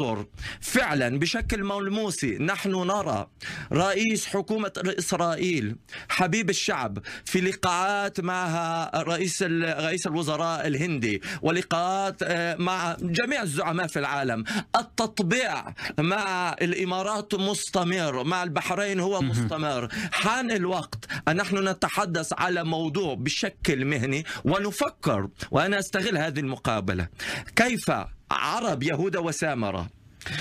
[0.00, 0.26] انظر.
[0.60, 3.26] فعلا بشكل ملموس نحن نرى
[3.72, 5.76] رئيس حكومة إسرائيل
[6.08, 13.98] حبيب الشعب في لقاءات مع رئيس رئيس الوزراء الهندي ولقاءات آه، مع جميع الزعماء في
[13.98, 14.44] العالم.
[14.76, 15.64] التطبيع
[15.98, 19.88] مع الإمارات مستمر مع البحرين هو مستمر.
[20.12, 27.08] حان الوقت أن نحن نتحدث على موضوع بشكل مهني ونفكر وأنا أستغل هذه المقابلة.
[27.56, 27.90] كيف
[28.34, 29.90] عرب يهود وسامرة.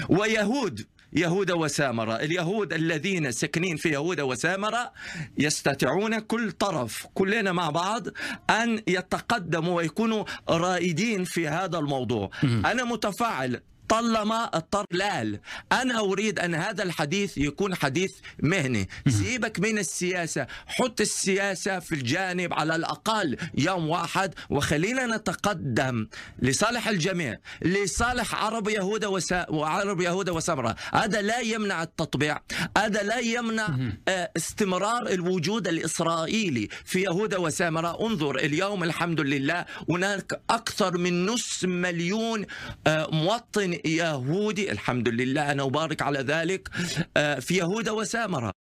[0.10, 2.16] ويهود يهود وسامرة.
[2.16, 4.94] اليهود الذين ساكنين في يهود وسامرة
[5.38, 8.08] يستطيعون كل طرف كلنا مع بعض
[8.50, 12.30] أن يتقدموا ويكونوا رائدين في هذا الموضوع.
[12.44, 13.62] أنا متفاعل
[13.94, 15.40] طالما الطلال
[15.72, 18.90] أنا أريد أن هذا الحديث يكون حديث مهني.
[19.08, 20.48] سيبك من السياسة.
[20.68, 26.08] حط السياسة في الجانب على الأقل يوم واحد وخلينا نتقدم
[26.40, 29.50] لصالح الجميع لصالح عرب يهود وسا...
[29.50, 30.76] وعرب يهود وسمرة.
[30.94, 32.40] هذا لا يمنع التطبيع.
[32.78, 33.68] هذا لا يمنع
[34.08, 41.64] آه، استمرار الوجود الإسرائيلي في يهود وسامرة انظر اليوم الحمد لله هناك أكثر من نصف
[41.64, 42.46] مليون
[42.88, 46.70] آه، مواطن يهودي الحمد لله أنا أبارك على ذلك
[47.18, 48.63] آه، في يهود وسامرة.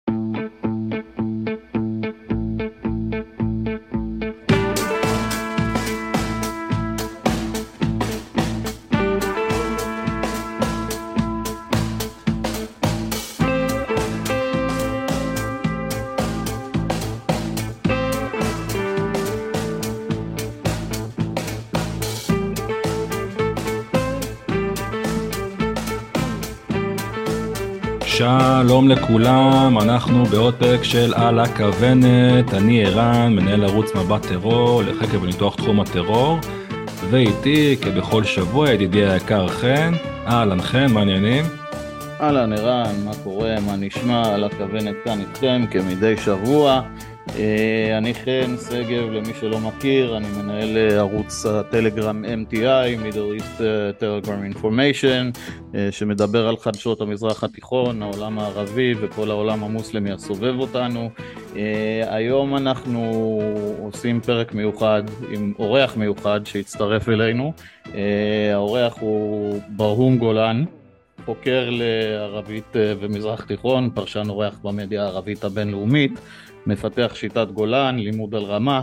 [28.72, 35.56] שלום לכולם, אנחנו בעותק של על הכוונת, אני ערן, מנהל ערוץ מבט טרור לחקר וניתוח
[35.56, 36.38] תחום הטרור,
[37.10, 39.94] ואיתי כבכל שבוע ידידי היקר חן,
[40.28, 41.46] אהלן חן, מה העניינים?
[42.22, 46.82] אהלן ערן, מה קורה, מה נשמע, על הכוונת כאן איתכם כמדי שבוע.
[47.40, 53.62] אה, אני חן שגב, למי שלא מכיר, אני מנהל אה, ערוץ הטלגרם MTI, Middle East
[53.62, 55.38] אה, Telegram Information,
[55.92, 61.09] שמדבר על חדשות המזרח התיכון, העולם הערבי וכל העולם המוסלמי הסובב אותנו.
[62.08, 63.42] היום אנחנו
[63.80, 67.53] עושים פרק מיוחד עם אורח מיוחד שהצטרף אלינו.
[68.53, 70.63] האורח הוא ברהום גולן.
[71.26, 76.12] חוקר לערבית ומזרח תיכון, פרשן אורח במדיה הערבית הבינלאומית,
[76.68, 78.82] מפתח שיטת גולן, לימוד על רמה.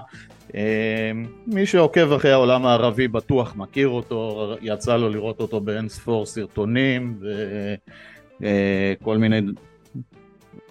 [0.55, 1.13] אה,
[1.47, 7.19] מי שעוקב אחרי העולם הערבי בטוח מכיר אותו, יצא לו לראות אותו באין ספור סרטונים
[7.21, 9.41] וכל אה, מיני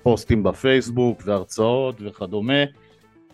[0.03, 2.63] פוסטים בפייסבוק והרצאות וכדומה.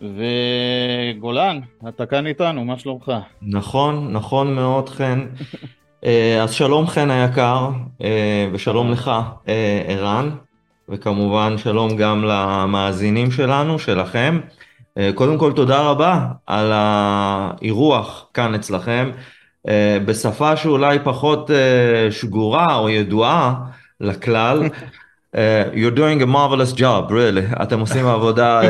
[0.00, 3.12] וגולן, אתה כאן איתנו, מה שלומך?
[3.42, 5.26] נכון, נכון מאוד חן.
[6.04, 7.68] אה, אז שלום חן היקר,
[8.52, 9.10] ושלום לך
[9.88, 10.30] ערן.
[10.88, 14.40] וכמובן שלום גם למאזינים שלנו, שלכם.
[14.98, 19.10] אה, קודם כל תודה רבה על האירוח כאן אצלכם,
[19.68, 23.54] אה, בשפה שאולי פחות אה, שגורה או ידועה
[24.00, 24.62] לכלל.
[25.74, 27.62] you're doing a marvelous job, really.
[27.62, 28.60] אתם עושים עבודה,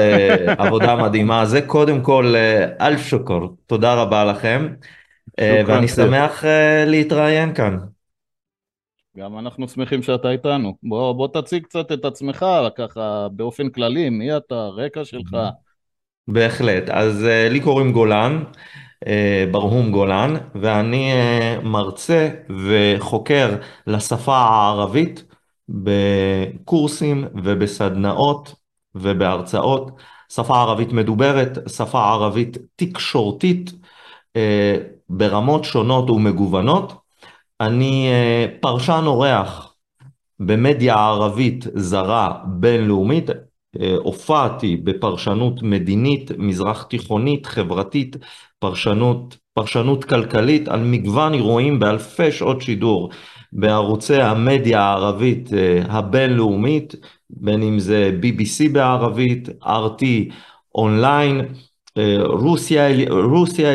[0.58, 1.44] עבודה מדהימה.
[1.44, 2.34] זה קודם כל
[2.80, 4.68] אלף שוקר, תודה רבה לכם.
[5.40, 6.44] ואני שמח
[6.86, 7.78] להתראיין כאן.
[9.16, 10.76] גם אנחנו שמחים שאתה איתנו.
[10.82, 12.46] בוא, בוא תציג קצת את עצמך,
[12.76, 15.36] ככה באופן כללי, מי אתה, רקע שלך.
[16.28, 16.88] בהחלט.
[16.90, 18.42] אז uh, לי קוראים גולן,
[19.04, 19.08] uh,
[19.50, 22.30] ברהום גולן, ואני uh, מרצה
[22.66, 23.56] וחוקר
[23.86, 25.24] לשפה הערבית
[25.68, 28.54] בקורסים ובסדנאות
[28.94, 29.90] ובהרצאות.
[30.32, 33.70] שפה ערבית מדוברת, שפה ערבית תקשורתית,
[34.38, 37.04] uh, ברמות שונות ומגוונות.
[37.60, 39.74] אני אה, פרשן אורח
[40.40, 43.30] במדיה ערבית זרה בינלאומית,
[43.80, 48.16] אה, הופעתי בפרשנות מדינית, מזרח תיכונית, חברתית,
[48.58, 53.10] פרשנות, פרשנות כלכלית, על מגוון אירועים באלפי שעות שידור
[53.52, 56.94] בערוצי המדיה הערבית אה, הבינלאומית,
[57.30, 60.04] בין אם זה BBC בערבית, RT
[60.74, 61.40] אונליין,
[62.24, 63.72] רוסיה, רוסיה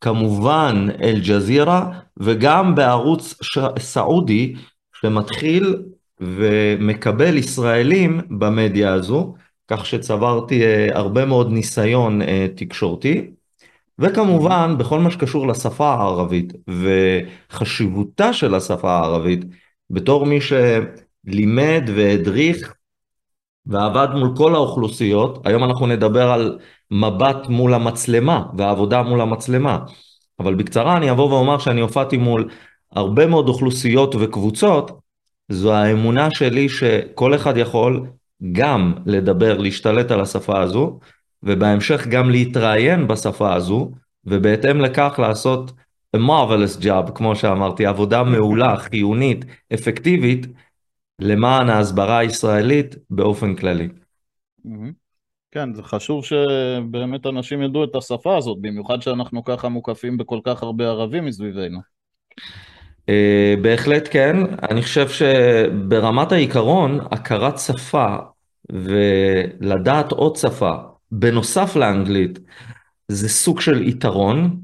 [0.00, 3.34] כמובן אל-ג'זירה, וגם בערוץ.
[3.78, 4.54] סעודי
[5.00, 5.76] שמתחיל
[6.20, 9.34] ומקבל ישראלים במדיה הזו,
[9.68, 13.30] כך שצברתי אה, הרבה מאוד ניסיון אה, תקשורתי.
[13.98, 16.52] וכמובן, בכל מה שקשור לשפה הערבית
[17.50, 19.44] וחשיבותה של השפה הערבית,
[19.90, 22.74] בתור מי שלימד והדריך
[23.66, 26.58] ועבד מול כל האוכלוסיות, היום אנחנו נדבר על
[26.90, 29.78] מבט מול המצלמה ועבודה מול המצלמה.
[30.40, 32.48] אבל בקצרה אני אבוא ואומר שאני הופעתי מול
[32.92, 35.00] הרבה מאוד אוכלוסיות וקבוצות,
[35.48, 38.06] זו האמונה שלי שכל אחד יכול
[38.52, 40.98] גם לדבר, להשתלט על השפה הזו,
[41.42, 43.90] ובהמשך גם להתראיין בשפה הזו,
[44.24, 45.72] ובהתאם לכך לעשות
[46.16, 50.46] a marvelous job, כמו שאמרתי, עבודה מעולה, חיונית, אפקטיבית,
[51.20, 53.88] למען ההסברה הישראלית באופן כללי.
[55.50, 60.62] כן, זה חשוב שבאמת אנשים ידעו את השפה הזאת, במיוחד שאנחנו ככה מוקפים בכל כך
[60.62, 61.78] הרבה ערבים מסביבנו.
[63.08, 64.36] אה, בהחלט כן,
[64.70, 68.16] אני חושב שברמת העיקרון, הכרת שפה
[68.72, 70.74] ולדעת עוד שפה,
[71.12, 72.38] בנוסף לאנגלית,
[73.08, 74.60] זה סוג של יתרון.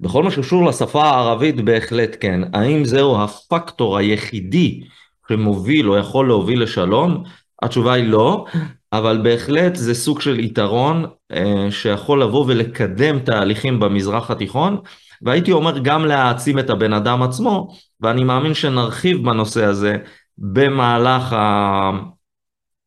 [0.00, 2.40] בכל מה שקשור לשפה הערבית בהחלט כן.
[2.54, 4.80] האם זהו הפקטור היחידי
[5.28, 7.22] שמוביל או יכול להוביל לשלום?
[7.62, 8.44] התשובה היא לא,
[8.92, 14.80] אבל בהחלט זה סוג של יתרון אה, שיכול לבוא ולקדם תהליכים במזרח התיכון,
[15.22, 17.68] והייתי אומר גם להעצים את הבן אדם עצמו,
[18.00, 19.96] ואני מאמין שנרחיב בנושא הזה
[20.38, 21.36] במהלך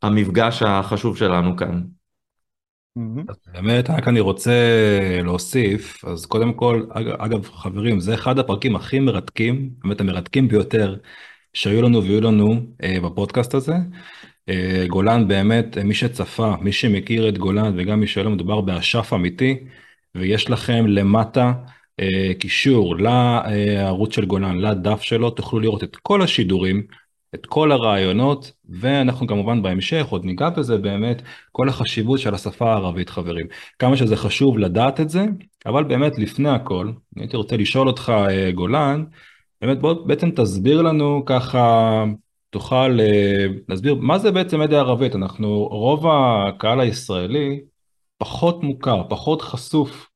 [0.02, 1.82] המפגש החשוב שלנו כאן.
[3.54, 4.52] באמת, רק אני רוצה
[5.24, 6.86] להוסיף, אז קודם כל,
[7.18, 10.98] אגב, חברים, זה אחד הפרקים הכי מרתקים, באמת המרתקים ביותר
[11.54, 13.74] שהיו לנו ויהיו לנו אה, בפודקאסט הזה.
[14.50, 19.60] אה, גולן באמת, מי שצפה, מי שמכיר את גולן וגם מי שלא מדובר באשף אמיתי,
[20.16, 21.54] ויש לכם למטה
[22.00, 26.84] אה, קישור לערוץ של גולן, לדף שלו, תוכלו לראות את כל השידורים,
[27.36, 31.22] את כל הרעיונות, ואנחנו כמובן בהמשך עוד ניגע בזה באמת,
[31.52, 33.48] כל החשיבות של השפה הערבית חברים.
[33.80, 35.26] כמה שזה חשוב לדעת את זה,
[35.66, 39.04] אבל באמת לפני הכל, אני הייתי רוצה לשאול אותך אה, גולן,
[39.62, 42.04] באמת בוא בעצם תסביר לנו ככה,
[42.50, 47.62] תוכל אה, להסביר מה זה בעצם מדיה ערבית, אנחנו, רוב הקהל הישראלי
[48.18, 50.12] פחות מוכר, פחות חשוף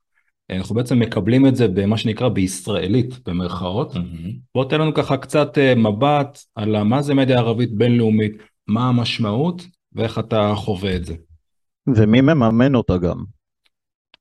[0.52, 3.96] אנחנו בעצם מקבלים את זה במה שנקרא בישראלית במרכאות.
[3.96, 4.30] Mm-hmm.
[4.56, 8.38] בוא תן לנו ככה קצת אה, מבט על מה זה מדיה ערבית בינלאומית,
[8.68, 11.16] מה המשמעות ואיך אתה חווה את זה.
[11.96, 13.24] ומי מממן אותה גם.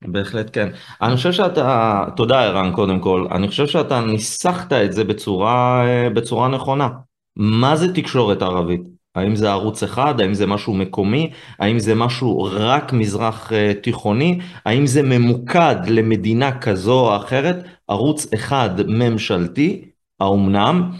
[0.06, 0.69] בהחלט כן.
[1.03, 6.11] אני חושב שאתה, תודה ערן קודם כל, אני חושב שאתה ניסחת את זה בצורה, אה,
[6.11, 6.89] בצורה נכונה.
[7.37, 8.81] מה זה תקשורת ערבית?
[9.15, 10.21] האם זה ערוץ אחד?
[10.21, 11.31] האם זה משהו מקומי?
[11.59, 14.39] האם זה משהו רק מזרח אה, תיכוני?
[14.65, 17.56] האם זה ממוקד למדינה כזו או אחרת?
[17.89, 19.85] ערוץ אחד ממשלתי,
[20.21, 20.91] האומנם?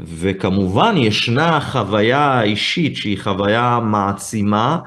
[0.00, 4.78] וכמובן ישנה חוויה אישית שהיא חוויה מעצימה.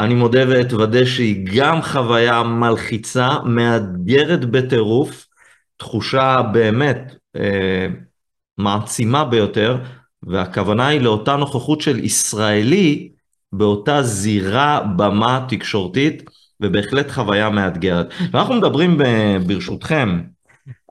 [0.00, 5.26] אני מודה ואתוודה שהיא גם חוויה מלחיצה, מאתגרת בטירוף,
[5.76, 7.86] תחושה באמת אה,
[8.58, 9.78] מעצימה ביותר.
[10.22, 13.10] והכוונה היא לאותה נוכחות של ישראלי
[13.52, 16.30] באותה זירה במה תקשורתית,
[16.60, 18.06] ובהחלט חוויה מאתגרת.
[18.34, 18.98] אנחנו מדברים
[19.46, 20.20] ברשותכם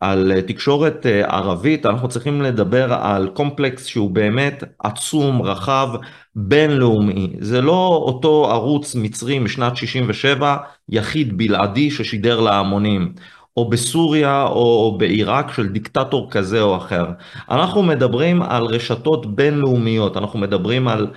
[0.01, 5.89] על תקשורת אה, ערבית, אנחנו צריכים לדבר על קומפלקס שהוא באמת עצום, רחב,
[6.35, 7.35] בינלאומי.
[7.39, 10.57] זה לא אותו ערוץ מצרי משנת 67,
[10.89, 13.13] יחיד בלעדי ששידר להמונים.
[13.57, 17.05] או בסוריה או בעיראק של דיקטטור כזה או אחר.
[17.49, 21.07] אנחנו מדברים על רשתות בינלאומיות, אנחנו מדברים על,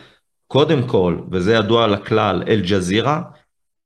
[0.49, 3.23] קודם כל, וזה ידוע לכלל, אל-ג'זירה,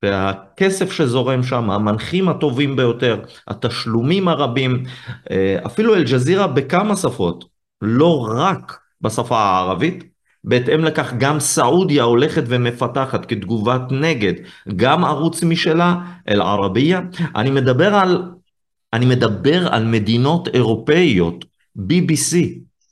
[0.02, 4.82] והכסף שזורם שם, המנחים הטובים ביותר, התשלומים הרבים,
[5.30, 7.44] אה, אפילו אל-ג'זירה בכמה שפות,
[7.82, 10.04] לא רק בשפה הערבית,
[10.44, 14.32] בהתאם לכך גם סעודיה הולכת ומפתחת כתגובת נגד
[14.76, 15.96] גם ערוץ משלה,
[16.28, 17.00] אל-ערבייה.
[17.36, 17.50] אני
[18.92, 21.44] אני מדבר על מדינות אירופאיות,
[21.78, 22.36] BBC.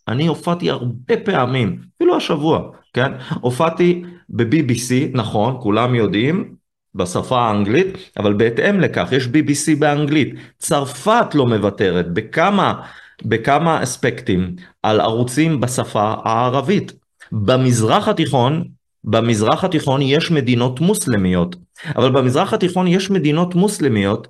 [0.08, 3.12] אני הופעתי הרבה פעמים, אפילו השבוע, כן?
[3.40, 6.54] הופעתי ב-BBC, נכון, כולם יודעים,
[6.94, 7.86] בשפה האנגלית,
[8.18, 10.34] אבל בהתאם לכך יש BBC באנגלית.
[10.58, 12.82] צרפת לא מוותרת בכמה,
[13.24, 16.92] בכמה אספקטים על ערוצים בשפה הערבית.
[17.32, 18.64] במזרח התיכון,
[19.04, 21.56] במזרח התיכון יש מדינות מוסלמיות,
[21.96, 24.28] אבל במזרח התיכון יש מדינות מוסלמיות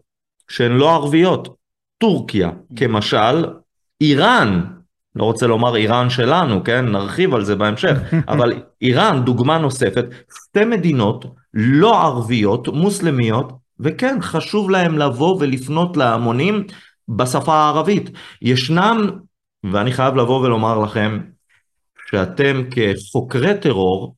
[0.48, 1.54] שהן לא ערביות.
[1.98, 3.46] טורקיה כמשל,
[4.00, 4.60] איראן,
[5.16, 6.86] לא רוצה לומר איראן שלנו, כן?
[6.86, 8.52] נרחיב על זה בהמשך, אבל
[8.82, 10.04] איראן, דוגמה נוספת,
[10.34, 16.64] שתי מדינות לא ערביות, מוסלמיות, וכן, חשוב להם לבוא ולפנות להמונים
[17.08, 18.10] בשפה הערבית.
[18.42, 19.10] ישנם,
[19.72, 21.20] ואני חייב לבוא ולומר לכם,
[22.10, 24.14] שאתם כחוקרי טרור,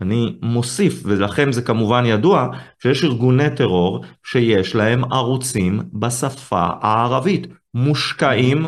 [0.00, 2.48] אני מוסיף, ולכם זה כמובן ידוע,
[2.82, 8.66] שיש ארגוני טרור שיש להם ערוצים בשפה הערבית, מושקעים,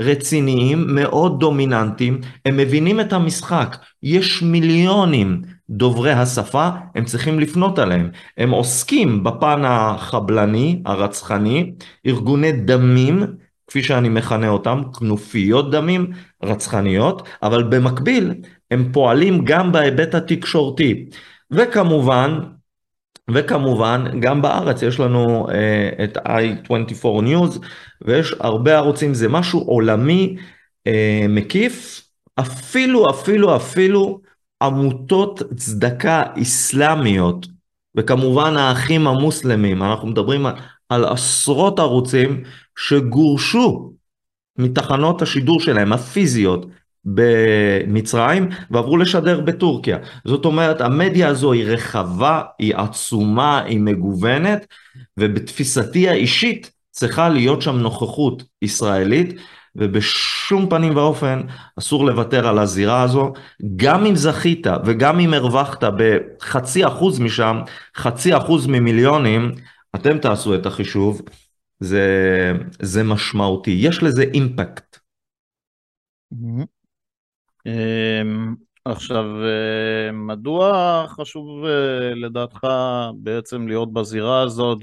[0.00, 8.10] רציניים, מאוד דומיננטיים, הם מבינים את המשחק, יש מיליונים דוברי השפה, הם צריכים לפנות עליהם,
[8.38, 11.72] הם עוסקים בפן החבלני, הרצחני,
[12.06, 13.26] ארגוני דמים,
[13.66, 16.10] כפי שאני מכנה אותם, כנופיות דמים
[16.42, 18.34] רצחניות, אבל במקביל
[18.70, 21.06] הם פועלים גם בהיבט התקשורתי.
[21.50, 22.38] וכמובן,
[23.32, 25.52] וכמובן, גם בארץ יש לנו uh,
[26.04, 27.58] את i24 News,
[28.02, 30.36] ויש הרבה ערוצים, זה משהו עולמי
[30.88, 30.92] uh,
[31.28, 32.02] מקיף,
[32.40, 34.20] אפילו, אפילו, אפילו
[34.62, 37.46] עמותות צדקה אסלאמיות,
[37.96, 40.54] וכמובן האחים המוסלמים, אנחנו מדברים על,
[40.88, 42.42] על עשרות ערוצים
[42.78, 43.92] שגורשו
[44.58, 46.66] מתחנות השידור שלהם, הפיזיות,
[47.04, 49.98] במצרים ועברו לשדר בטורקיה.
[50.24, 54.66] זאת אומרת, המדיה הזו היא רחבה, היא עצומה, היא מגוונת,
[55.18, 59.40] ובתפיסתי האישית צריכה להיות שם נוכחות ישראלית,
[59.76, 61.40] ובשום פנים ואופן
[61.78, 63.32] אסור לוותר על הזירה הזו.
[63.76, 67.60] גם אם זכית וגם אם הרווחת בחצי אחוז משם,
[67.96, 69.52] חצי אחוז ממיליונים,
[69.94, 71.22] אתם תעשו את החישוב,
[71.80, 72.06] זה,
[72.82, 74.98] זה משמעותי, יש לזה אימפקט.
[76.34, 76.81] Mm-hmm.
[77.66, 78.54] אמ,
[78.84, 82.66] עכשיו, אה, מדוע חשוב אה, לדעתך
[83.16, 84.78] בעצם להיות בזירה הזאת,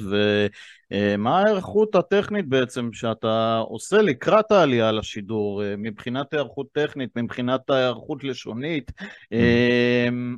[0.92, 8.24] ומה ההיערכות הטכנית בעצם שאתה עושה לקראת העלייה לשידור, אה, מבחינת היערכות טכנית, מבחינת היערכות
[8.24, 8.92] לשונית?
[9.32, 10.38] אמ,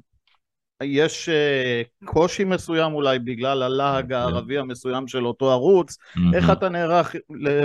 [0.83, 1.29] יש
[2.05, 5.97] קושי מסוים אולי בגלל הלהג הערבי המסוים של אותו ערוץ,
[6.33, 7.15] איך אתה נערך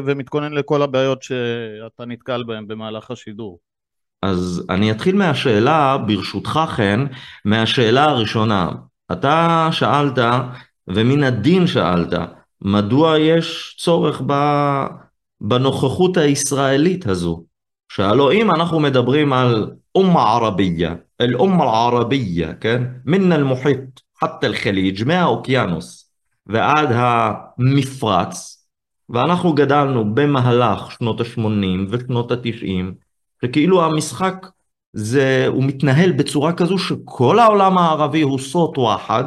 [0.07, 3.59] ומתכונן לכל הבעיות שאתה נתקל בהן במהלך השידור?
[4.23, 7.07] אז אני אתחיל מהשאלה, ברשותך חן,
[7.45, 8.71] מהשאלה הראשונה.
[9.13, 10.19] אתה שאלת,
[10.89, 12.13] ומן הדין שאלת,
[12.63, 14.33] מדוע יש צורך ב...
[15.41, 17.45] בנוכחות הישראלית הזו?
[17.89, 22.83] שהלוא אם אנחנו מדברים על אומה ערבייה, אל-אומה הערבייה, כן?
[23.05, 26.11] מן אל-מוחיט, חתא אל-חליג', מהאוקיינוס
[26.47, 28.67] ועד המפרץ,
[29.09, 33.06] ואנחנו גדלנו במהלך שנות ה-80 ושנות ה-90,
[33.47, 34.47] שכאילו המשחק
[34.93, 39.25] זה, הוא מתנהל בצורה כזו שכל העולם הערבי הוא סוט וואחד,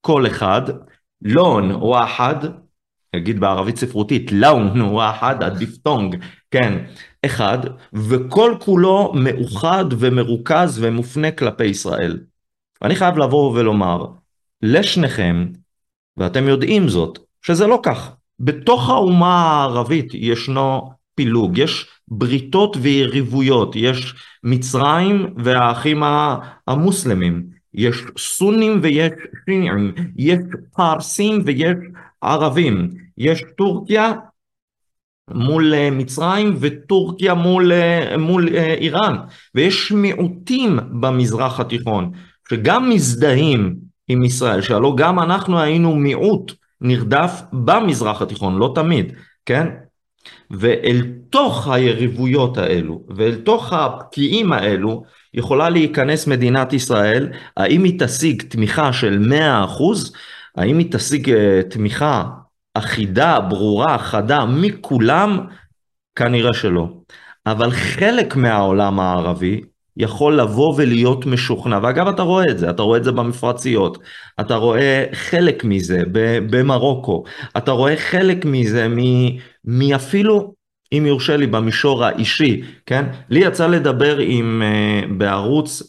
[0.00, 0.62] כל אחד,
[1.22, 2.34] לון וואחד,
[3.16, 6.16] נגיד בערבית ספרותית, לאון וואחד, הדיפטונג,
[6.50, 6.84] כן,
[7.26, 7.58] אחד,
[7.92, 12.18] וכל כולו מאוחד ומרוכז ומופנה כלפי ישראל.
[12.82, 14.06] ואני חייב לבוא ולומר,
[14.62, 15.46] לשניכם,
[16.16, 18.10] ואתם יודעים זאת, שזה לא כך.
[18.40, 26.02] בתוך האומה הערבית ישנו פילוג, יש בריתות ויריבויות, יש מצרים והאחים
[26.66, 29.12] המוסלמים, יש סונים ויש
[29.44, 30.38] שיעים, יש
[30.72, 31.76] פרסים ויש
[32.20, 34.12] ערבים, יש טורקיה
[35.34, 39.16] מול אה, מצרים וטורקיה מול, אה, מול אה, איראן,
[39.54, 42.10] ויש מיעוטים במזרח התיכון
[42.50, 43.76] שגם מזדהים
[44.08, 49.12] עם ישראל, שהלוא גם אנחנו היינו מיעוט נרדף במזרח התיכון, לא תמיד,
[49.46, 49.66] כן?
[50.50, 55.02] ואל תוך היריבויות האלו ואל תוך הבקיעים האלו
[55.34, 60.12] יכולה להיכנס מדינת ישראל, האם היא תשיג תמיכה של 100%,
[60.56, 62.24] האם היא תשיג אה, תמיכה
[62.74, 65.46] אחידה, ברורה, חדה, מכולם?
[66.16, 66.88] כנראה שלא.
[67.46, 69.60] אבל חלק מהעולם הערבי
[69.96, 73.98] יכול לבוא ולהיות משוכנע, ואגב אתה רואה את זה, אתה רואה את זה במפרציות,
[74.40, 76.02] אתה רואה חלק מזה
[76.50, 77.24] במרוקו,
[77.56, 78.88] אתה רואה חלק מזה
[79.70, 80.54] מאפילו,
[80.92, 83.04] אם יורשה לי, במישור האישי, כן?
[83.28, 85.82] לי יצא לדבר עם, אה, בערוץ,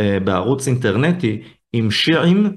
[0.00, 2.56] אה, בערוץ אינטרנטי עם שיעים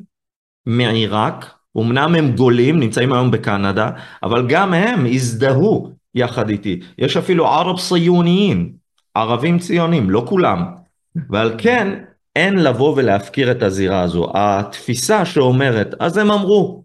[0.65, 3.89] מעיראק, אמנם הם גולים, נמצאים היום בקנדה,
[4.24, 6.80] אבל גם הם הזדהו יחד איתי.
[6.98, 8.74] יש אפילו ערב ציוניים,
[9.13, 10.65] ערבים ציונים, לא כולם.
[11.30, 12.03] ועל כן
[12.36, 14.32] אין לבוא ולהפקיר את הזירה הזו.
[14.36, 16.84] התפיסה שאומרת, אז הם אמרו,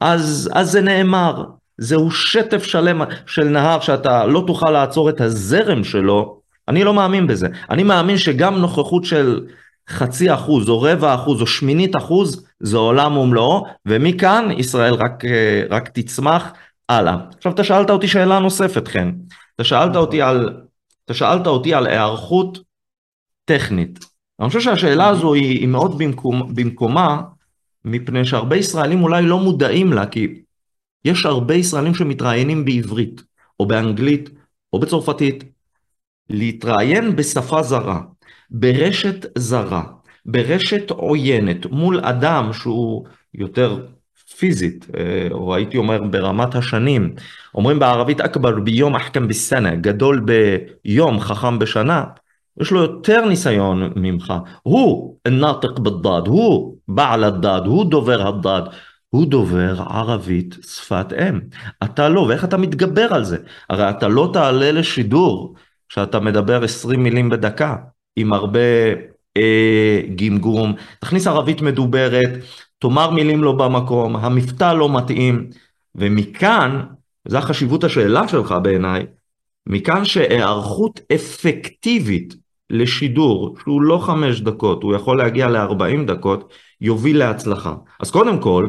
[0.00, 1.44] אז, אז זה נאמר,
[1.78, 7.26] זהו שטף שלם של נהר שאתה לא תוכל לעצור את הזרם שלו, אני לא מאמין
[7.26, 7.48] בזה.
[7.70, 9.46] אני מאמין שגם נוכחות של
[9.88, 15.24] חצי אחוז או רבע אחוז או שמינית אחוז זה עולם ומלואו, ומכאן ישראל רק,
[15.70, 16.52] רק תצמח
[16.88, 17.16] הלאה.
[17.36, 19.12] עכשיו אתה שאלת אותי שאלה נוספת, חן.
[19.54, 20.50] אתה שאלת אותי על,
[21.04, 22.58] אתה שאלת אותי על היערכות
[23.44, 24.04] טכנית.
[24.40, 27.20] אני חושב שהשאלה הזו היא, היא מאוד במקום, במקומה,
[27.84, 30.40] מפני שהרבה ישראלים אולי לא מודעים לה, כי
[31.04, 33.22] יש הרבה ישראלים שמתראיינים בעברית,
[33.60, 34.30] או באנגלית,
[34.72, 35.44] או בצרפתית.
[36.30, 38.00] להתראיין בשפה זרה,
[38.50, 39.82] ברשת זרה,
[40.26, 43.86] ברשת עוינת, מול אדם שהוא יותר
[44.36, 47.14] פיזית, אה, או הייתי אומר ברמת השנים.
[47.54, 50.26] אומרים בערבית אכבר ביום אחכם בסנה, גדול
[50.84, 52.04] ביום, חכם בשנה.
[52.60, 54.34] יש לו יותר ניסיון ממך.
[54.62, 58.62] הוא נאטק בדד, הוא בעל הדד, הוא דובר הדד,
[59.10, 61.40] הוא דובר ערבית שפת אם.
[61.84, 63.38] אתה לא, ואיך אתה מתגבר על זה?
[63.70, 65.54] הרי אתה לא תעלה לשידור
[65.88, 67.76] שאתה מדבר 20 מילים בדקה,
[68.16, 68.60] עם הרבה
[69.36, 72.30] אה, גמגום, תכניס ערבית מדוברת,
[72.78, 75.50] תאמר מילים לא במקום, המבטא לא מתאים,
[75.94, 76.80] ומכאן,
[77.28, 79.06] זו החשיבות השאלה שלך בעיניי,
[79.66, 82.34] מכאן שהיערכות אפקטיבית
[82.70, 87.74] לשידור, שהוא לא חמש דקות, הוא יכול להגיע ל-40 דקות, יוביל להצלחה.
[88.00, 88.68] אז קודם כל,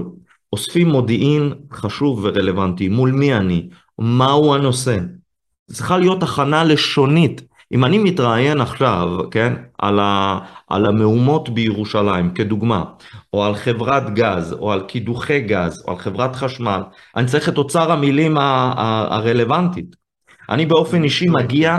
[0.53, 4.97] אוספים מודיעין חשוב ורלוונטי, מול מי אני, מהו הנושא.
[5.71, 7.41] צריכה להיות הכנה לשונית.
[7.71, 12.83] אם אני מתראיין עכשיו, כן, על, ה, על המהומות בירושלים, כדוגמה,
[13.33, 16.81] או על חברת גז, או על קידוחי גז, או על חברת חשמל,
[17.15, 19.95] אני צריך את אוצר המילים הרלוונטית.
[20.49, 21.77] אני באופן אישי מגיע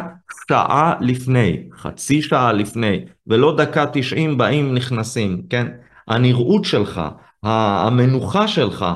[0.48, 5.66] שעה לפני, חצי שעה לפני, ולא דקה תשעים באים נכנסים, כן?
[6.08, 7.00] הנראות שלך,
[7.42, 8.86] המנוחה שלך,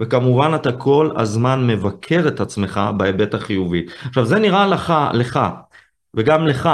[0.00, 3.86] וכמובן אתה כל הזמן מבקר את עצמך בהיבט החיובי.
[4.04, 5.40] עכשיו זה נראה לך, לך,
[6.16, 6.68] וגם לך,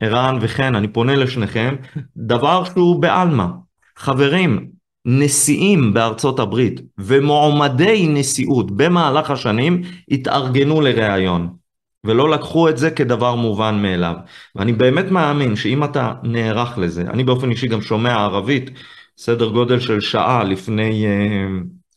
[0.00, 1.74] ערן וחן, אני פונה לשניכם,
[2.16, 3.46] דבר שהוא בעלמא.
[3.96, 4.66] חברים,
[5.04, 11.48] נשיאים בארצות הברית ומועמדי נשיאות במהלך השנים התארגנו לראיון.
[12.04, 14.14] ולא לקחו את זה כדבר מובן מאליו.
[14.56, 18.70] ואני באמת מאמין שאם אתה נערך לזה, אני באופן אישי גם שומע ערבית,
[19.16, 21.46] סדר גודל של שעה לפני, אה,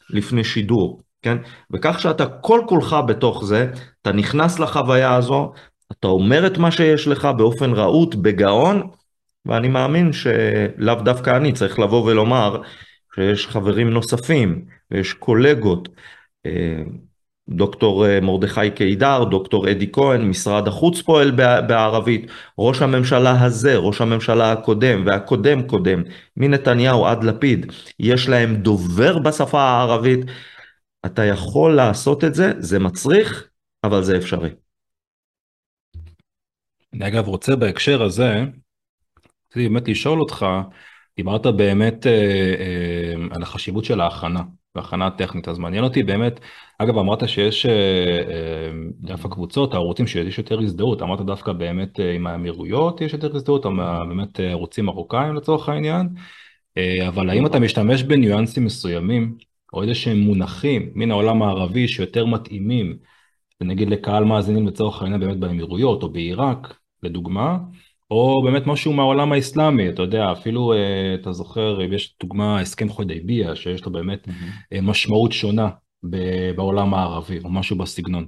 [0.10, 1.38] לפני שידור, כן?
[1.72, 5.54] וכך שאתה כל כולך בתוך זה, אתה נכנס לחוויה הזו,
[5.92, 8.90] אתה אומר את מה שיש לך באופן רהוט, בגאון,
[9.46, 12.62] ואני מאמין שלאו דווקא אני צריך לבוא ולומר
[13.16, 15.90] שיש חברים נוספים ויש קולגות.
[17.50, 21.32] דוקטור אה, מרדכי קידר, דוקטור אדי כהן, משרד החוץ פועל
[21.68, 26.04] בערבית, ראש הממשלה הזה, ראש הממשלה הקודם והקודם קודם,
[26.38, 30.20] מנתניהו עד לפיד, יש להם דובר בשפה הערבית.
[31.06, 33.48] אתה יכול לעשות את זה, זה מצריך,
[33.84, 34.50] אבל זה אפשרי.
[36.94, 38.44] אני אגב רוצה בהקשר הזה,
[39.48, 40.46] רציתי באמת לשאול אותך,
[41.18, 42.12] דיברת באמת אה,
[42.60, 44.42] אה, על החשיבות של ההכנה.
[44.76, 46.40] והכנה טכנית, אז מעניין אותי באמת,
[46.78, 52.14] אגב אמרת שיש אה, אה, דווקא קבוצות, הערוצים שיש יותר הזדהות, אמרת דווקא באמת אה,
[52.14, 53.72] עם האמירויות יש יותר הזדהות, או
[54.10, 56.10] באמת ערוצים מרוקאים לצורך העניין,
[57.08, 59.38] אבל האם אתה משתמש בניואנסים מסוימים,
[59.74, 62.98] או איזה שהם מונחים מן העולם הערבי שיותר מתאימים,
[63.62, 67.58] נגיד לקהל מאזינים לצורך העניין באמת באמירויות או בעיראק, לדוגמה,
[68.16, 73.56] או באמת משהו מהעולם האסלאמי, אתה יודע, אפילו אה, אתה זוכר, יש דוגמה, הסכם חודייביה,
[73.56, 74.82] שיש לו באמת mm-hmm.
[74.82, 75.70] משמעות שונה
[76.56, 78.28] בעולם הערבי, או משהו בסגנון.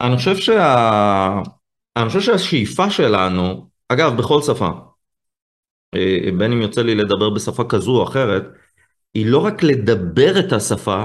[0.00, 1.40] אני חושב, שה...
[1.96, 4.70] אני חושב שהשאיפה שלנו, אגב, בכל שפה,
[5.94, 8.42] אה, בין אם יוצא לי לדבר בשפה כזו או אחרת,
[9.14, 11.04] היא לא רק לדבר את השפה,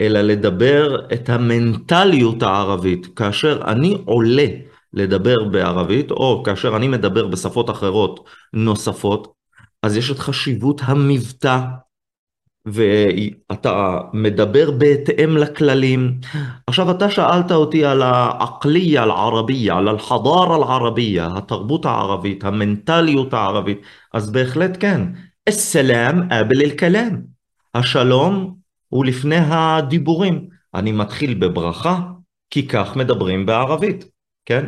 [0.00, 3.06] אלא לדבר את המנטליות הערבית.
[3.06, 4.46] כאשר אני עולה
[4.94, 9.32] לדבר בערבית, או כאשר אני מדבר בשפות אחרות נוספות,
[9.82, 11.58] אז יש את חשיבות המבטא,
[12.66, 16.18] ואתה מדבר בהתאם לכללים.
[16.66, 23.80] עכשיו אתה שאלת אותי על העקליה אל-ערבייה, על אל-חדארה אל-ערבייה, התרבות הערבית, המנטליות הערבית,
[24.12, 25.02] אז בהחלט כן.
[25.48, 27.16] א-סלאם אבל אל-כלאם.
[27.74, 28.54] השלום
[28.88, 30.48] הוא לפני הדיבורים.
[30.74, 32.00] אני מתחיל בברכה,
[32.50, 34.04] כי כך מדברים בערבית.
[34.48, 34.66] כן?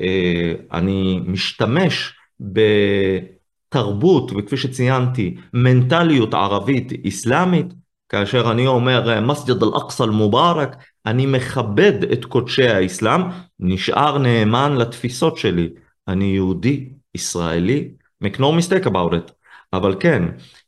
[0.00, 7.66] אה, אני משתמש בתרבות, וכפי שציינתי, מנטליות ערבית אסלאמית,
[8.08, 13.20] כאשר אני אומר מסג'ד אל-אקצא אל-מובארק, אני מכבד את קודשי האסלאם,
[13.60, 15.68] נשאר נאמן לתפיסות שלי.
[16.08, 17.88] אני יהודי, ישראלי,
[18.24, 19.32] make no mistake about it.
[19.72, 20.22] אבל כן,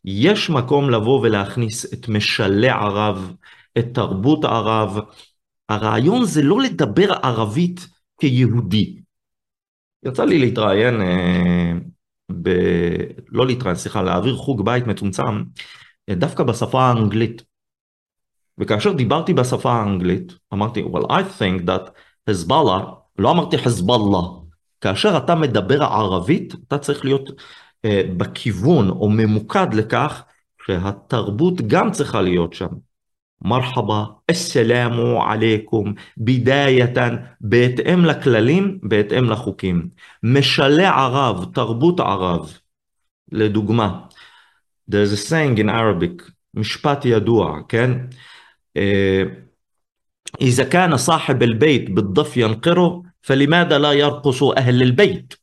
[0.05, 3.33] יש מקום לבוא ולהכניס את משלי ערב,
[3.79, 4.99] את תרבות ערב.
[5.69, 8.99] הרעיון זה לא לדבר ערבית כיהודי.
[10.05, 11.73] יצא לי להתראיין, אה,
[12.43, 12.51] ב...
[13.29, 15.45] לא להתראיין, סליחה, להעביר חוג בית מצומצם,
[16.09, 17.43] אה, דווקא בשפה האנגלית.
[18.59, 21.91] וכאשר דיברתי בשפה האנגלית, אמרתי, well, I think that
[22.31, 22.85] חזבאללה,
[23.19, 24.29] לא אמרתי חזבאללה,
[24.81, 27.31] כאשר אתה מדבר ערבית, אתה צריך להיות
[27.85, 30.25] אה, בכיוון או ממוקד לכך
[30.67, 32.69] שהתרבות גם צריכה להיות שם.
[33.42, 39.90] מרחבה, א-סלאמו עליכום, בידאייתן, בהתאם לכללים, בהתאם לחוקים.
[40.24, 42.58] משלה ערב, תרבות ערב.
[43.32, 44.00] לדוגמה,
[44.92, 47.92] there's a saying in Arabic, משפט ידוע, כן?
[50.42, 55.34] إذا كان صاحب البيت بالضف ينقره فلماذا لا يرقص أهل البيت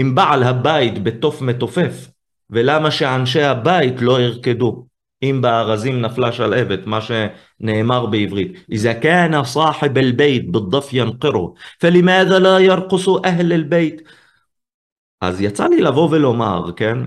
[0.00, 2.10] אם בעל הבית בתוף מתופף
[2.50, 4.86] ולמה שאנשי הבית לא ירקדו
[5.22, 8.52] אם בארזים נפלה שלהבת, מה שנאמר בעברית.
[8.72, 14.02] إذا كان صاحب البيت بالضف ينقره, فلماذا لا يرقص أهل البيت?
[15.20, 16.98] אז יצא לי לבוא ולומר, כן?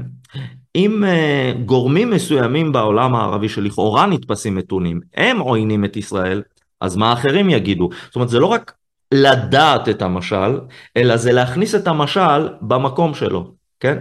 [0.75, 6.41] אם uh, גורמים מסוימים בעולם הערבי שלכאורה נתפסים מתונים, הם עוינים את ישראל,
[6.82, 7.89] אז מה אחרים יגידו?
[8.06, 8.73] זאת אומרת, זה לא רק
[9.13, 10.60] לדעת את המשל,
[10.97, 13.97] אלא זה להכניס את המשל במקום שלו, כן?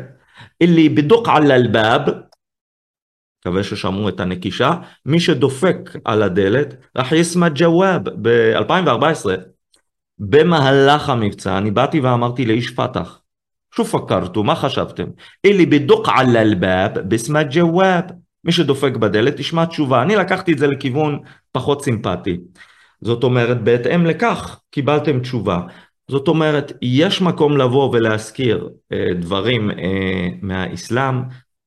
[0.63, 2.01] אלי בדוק על אלבאב,
[3.48, 4.74] מקווה ששמעו את הנקישה,
[5.06, 9.30] מי שדופק על הדלת, רח יסמא ג'וואב, ב-2014,
[10.20, 13.20] במהלך המבצע, אני באתי ואמרתי לאיש פת"ח,
[13.76, 15.06] שו פקרתו, מה חשבתם?
[15.46, 18.04] אלי בדוק על אלבאב, בסמא ג'וואב,
[18.44, 21.20] מי שדופק בדלת תשמע תשובה, אני לקחתי את זה לכיוון
[21.52, 22.38] פחות סימפטי.
[23.02, 25.60] זאת אומרת, בהתאם לכך קיבלתם תשובה.
[26.08, 31.22] זאת אומרת, יש מקום לבוא ולהזכיר אה, דברים אה, מהאסלאם,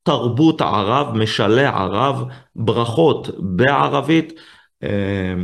[0.07, 2.25] תרבות ערב, משלי ערב,
[2.57, 4.33] ברכות בערבית,
[4.83, 5.35] אה,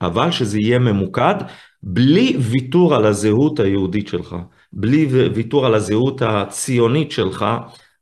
[0.00, 1.34] אבל שזה יהיה ממוקד,
[1.82, 4.36] בלי ויתור על הזהות היהודית שלך,
[4.72, 7.46] בלי ויתור על הזהות הציונית שלך,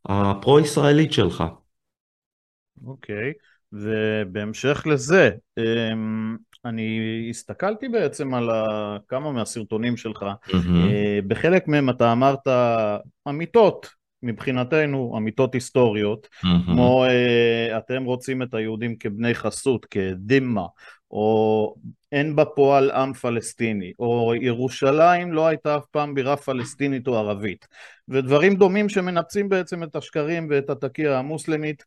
[0.07, 1.45] הפרו-ישראלית שלך.
[2.87, 3.53] אוקיי, okay.
[3.73, 5.31] ובהמשך לזה,
[6.65, 6.99] אני
[7.31, 8.51] הסתכלתי בעצם על
[9.09, 10.57] כמה מהסרטונים שלך, mm-hmm.
[11.27, 12.49] בחלק מהם אתה אמרת
[13.29, 16.47] אמיתות מבחינתנו, אמיתות היסטוריות, mm-hmm.
[16.67, 20.67] כמו אה, אתם רוצים את היהודים כבני חסות, כדימה,
[21.11, 21.75] או
[22.13, 27.69] אין בפועל עם פלסטיני, או ירושלים לא הייתה אף פעם בירה פלסטינית או ערבית,
[28.09, 31.85] ודברים דומים שמנפצים בעצם את השקרים ואת התקיע המוסלמית,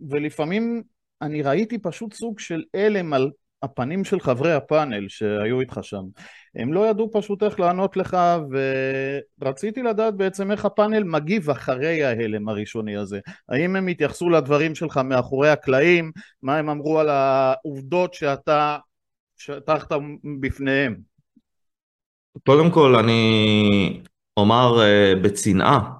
[0.00, 0.82] ולפעמים
[1.22, 3.30] אני ראיתי פשוט סוג של הלם על
[3.64, 6.02] הפנים של חברי הפאנל שהיו איתך שם.
[6.56, 8.16] הם לא ידעו פשוט איך לענות לך,
[9.40, 13.20] ורציתי לדעת בעצם איך הפאנל מגיב אחרי ההלם הראשוני הזה.
[13.48, 16.12] האם הם התייחסו לדברים שלך מאחורי הקלעים?
[16.42, 18.78] מה הם אמרו על העובדות שאתה
[19.36, 19.92] שטחת
[20.40, 20.96] בפניהם?
[22.46, 24.02] קודם כל אני
[24.36, 25.90] אומר uh, בצנעה,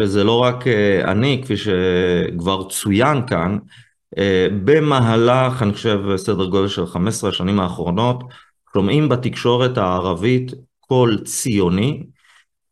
[0.00, 3.58] שזה לא רק uh, אני, כפי שכבר צוין כאן, אה,
[4.64, 8.24] במהלך, אני חושב, סדר גודל של 15 השנים האחרונות,
[8.74, 12.02] שומעים בתקשורת הערבית קול ציוני,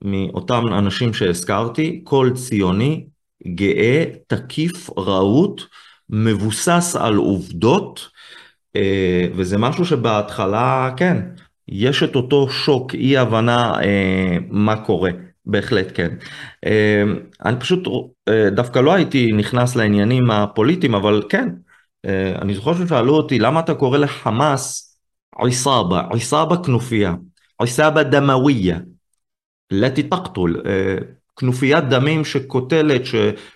[0.05, 3.07] מאותם אנשים שהזכרתי, קול ציוני,
[3.46, 5.62] גאה, תקיף, רהוט,
[6.11, 8.09] מבוסס על עובדות,
[8.76, 11.18] אה, וזה משהו שבהתחלה, כן,
[11.68, 15.11] יש את אותו שוק, אי הבנה אה, מה קורה.
[15.46, 16.16] בהחלט כן.
[16.66, 17.88] אמ, אני פשוט
[18.28, 21.48] אה, דווקא לא הייתי נכנס לעניינים הפוליטיים, אבל כן,
[22.07, 24.96] אה, אני זוכר ששאלו אותי למה אתה קורא לחמאס
[25.38, 27.14] עיסאבה, עיסאבה כנופיה,
[27.61, 28.78] עיסאבה דמוויה,
[29.70, 30.96] לטי תקטול, אה,
[31.37, 33.14] כנופיית דמים שקוטלת, ש,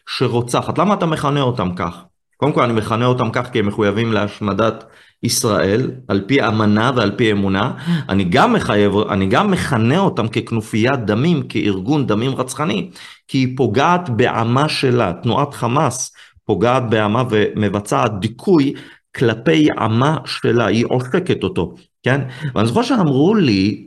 [0.09, 2.05] שרוצחת, למה אתה מכנה אותם כך?
[2.37, 4.85] קודם כל אני מכנה אותם כך כי הם מחויבים להשמדת
[5.23, 7.73] ישראל, על פי אמנה ועל פי אמונה,
[8.09, 12.91] אני גם מחייב, אני גם מכנה אותם ככנופיית דמים, כארגון דמים רצחני,
[13.29, 16.13] כי היא פוגעת בעמה שלה, תנועת חמאס
[16.45, 18.75] פוגעת בעמה ומבצעת דיכוי
[19.17, 22.21] כלפי עמה שלה, היא עושקת אותו, כן?
[22.55, 23.87] ואני זוכר שאמרו לי,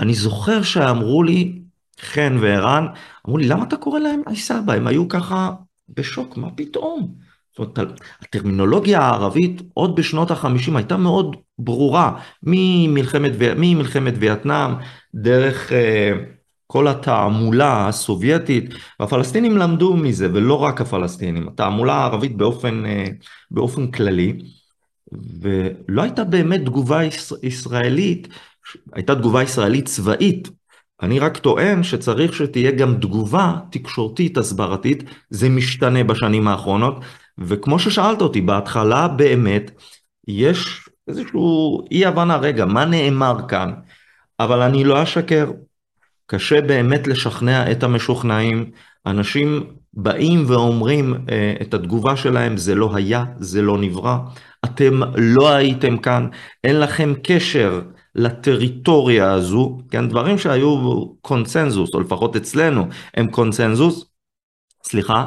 [0.00, 1.58] אני זוכר שאמרו לי,
[2.00, 2.86] חן וערן,
[3.26, 4.72] אמרו לי, למה אתה קורא להם עיסאבא?
[4.72, 5.50] הם היו ככה
[5.88, 7.29] בשוק, מה פתאום?
[7.60, 14.70] זאת אומרת, הטרמינולוגיה הערבית עוד בשנות החמישים הייתה מאוד ברורה, ממלחמת, ממלחמת וייטנאם,
[15.14, 15.72] דרך uh,
[16.66, 24.38] כל התעמולה הסובייטית, והפלסטינים למדו מזה, ולא רק הפלסטינים, התעמולה הערבית באופן, uh, באופן כללי,
[25.40, 27.00] ולא הייתה באמת תגובה
[27.42, 28.28] ישראלית,
[28.92, 30.48] הייתה תגובה ישראלית צבאית,
[31.02, 37.04] אני רק טוען שצריך שתהיה גם תגובה תקשורתית הסברתית, זה משתנה בשנים האחרונות,
[37.40, 39.70] וכמו ששאלת אותי, בהתחלה באמת
[40.28, 43.72] יש איזשהו אי הבנה, רגע, מה נאמר כאן?
[44.40, 45.50] אבל אני לא אשקר,
[46.26, 48.70] קשה באמת לשכנע את המשוכנעים.
[49.06, 54.16] אנשים באים ואומרים אה, את התגובה שלהם, זה לא היה, זה לא נברא,
[54.64, 56.28] אתם לא הייתם כאן,
[56.64, 57.82] אין לכם קשר
[58.14, 64.10] לטריטוריה הזו, כן, דברים שהיו קונצנזוס, או לפחות אצלנו הם קונצנזוס,
[64.84, 65.26] סליחה,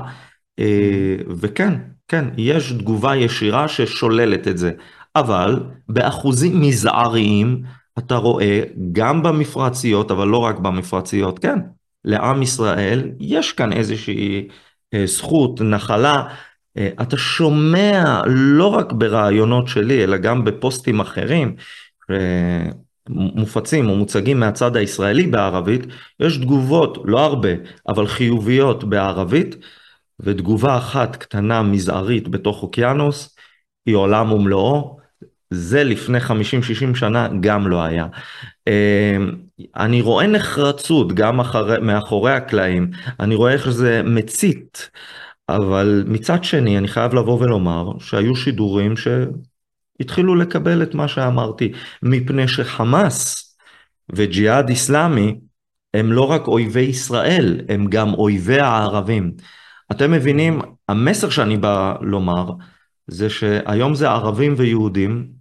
[0.59, 1.73] אה, וכן,
[2.07, 4.71] כן, יש תגובה ישירה ששוללת את זה,
[5.15, 7.63] אבל באחוזים מזעריים
[7.97, 11.59] אתה רואה גם במפרציות, אבל לא רק במפרציות, כן,
[12.05, 14.47] לעם ישראל יש כאן איזושהי
[14.93, 16.23] אה, זכות, נחלה,
[16.77, 21.55] אה, אתה שומע לא רק ברעיונות שלי, אלא גם בפוסטים אחרים,
[23.09, 25.81] מופצים או מוצגים מהצד הישראלי בערבית,
[26.19, 27.49] יש תגובות, לא הרבה,
[27.87, 29.55] אבל חיוביות בערבית,
[30.19, 33.35] ותגובה אחת קטנה מזערית בתוך אוקיינוס
[33.85, 35.03] היא עולם ומלואו.
[35.53, 38.07] זה לפני 50-60 שנה גם לא היה.
[38.67, 39.31] אמ,
[39.75, 44.89] אני רואה נחרצות גם אחרי, מאחורי הקלעים, אני רואה איך זה מצית,
[45.49, 51.71] אבל מצד שני אני חייב לבוא ולומר שהיו שידורים שהתחילו לקבל את מה שאמרתי,
[52.03, 53.49] מפני שחמאס
[54.15, 55.35] וג'יהאד איסלאמי
[55.93, 59.31] הם לא רק אויבי ישראל, הם גם אויבי הערבים.
[59.95, 62.51] אתם מבינים, המסר שאני בא לומר,
[63.07, 65.31] זה שהיום זה ערבים ויהודים,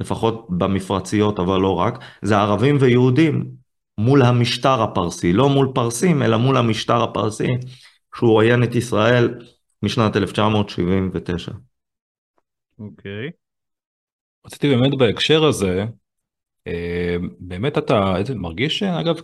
[0.00, 3.50] לפחות במפרציות, אבל לא רק, זה ערבים ויהודים
[3.98, 7.48] מול המשטר הפרסי, לא מול פרסים, אלא מול המשטר הפרסי,
[8.16, 9.44] שהוא עוין את ישראל
[9.82, 11.52] משנת 1979.
[12.78, 13.28] אוקיי.
[13.28, 13.32] Okay.
[14.46, 15.84] רציתי באמת בהקשר הזה,
[16.66, 19.16] אה, באמת אתה מרגיש, אגב,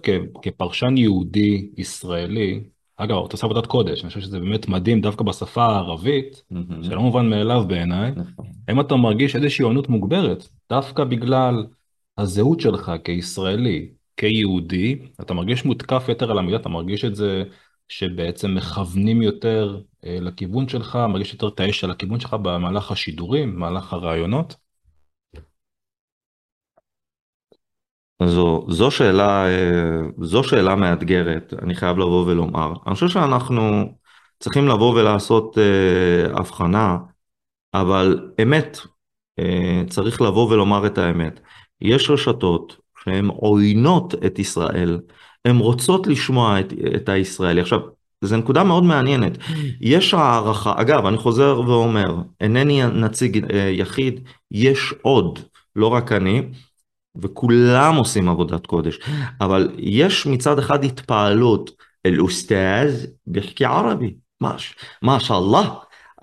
[0.42, 2.64] כפרשן יהודי ישראלי,
[2.96, 6.42] אגב, אתה עושה עבודת קודש, אני חושב שזה באמת מדהים דווקא בשפה הערבית,
[6.82, 8.12] שלא מובן מאליו בעיניי.
[8.16, 8.46] נכון.
[8.68, 11.66] האם אתה מרגיש איזושהי עונות מוגברת, דווקא בגלל
[12.18, 17.44] הזהות שלך כישראלי, כיהודי, אתה מרגיש מותקף יותר על המילה, אתה מרגיש את זה
[17.88, 23.54] שבעצם מכוונים יותר אה, לכיוון שלך, מרגיש יותר את האש על הכיוון שלך במהלך השידורים,
[23.54, 24.56] במהלך הראיונות?
[28.24, 32.72] זו, זו שאלה, אה, זו שאלה מאתגרת, אני חייב לבוא ולומר.
[32.86, 33.92] אני חושב שאנחנו
[34.40, 36.98] צריכים לבוא ולעשות אה, הבחנה,
[37.74, 38.78] אבל אמת,
[39.38, 41.40] אה, צריך לבוא ולומר את האמת.
[41.80, 45.00] יש רשתות שהן עוינות את ישראל,
[45.44, 47.60] הן רוצות לשמוע את, את הישראלי.
[47.60, 47.80] עכשיו,
[48.20, 49.38] זו נקודה מאוד מעניינת.
[49.80, 55.38] יש הערכה, אגב, אני חוזר ואומר, אינני נציג אה, יחיד, יש עוד,
[55.76, 56.42] לא רק אני,
[57.22, 58.98] וכולם עושים עבודת קודש,
[59.40, 61.70] אבל יש מצד אחד התפעלות,
[62.06, 64.14] אל-אוסטאז בחכי ערבי,
[65.02, 65.62] מאשאללה,